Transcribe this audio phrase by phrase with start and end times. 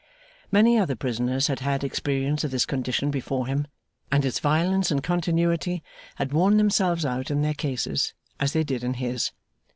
[0.51, 3.67] Many other prisoners had had experience of this condition before him,
[4.11, 5.83] and its violence and continuity
[6.15, 9.29] had worn themselves out in their cases, as they did in his.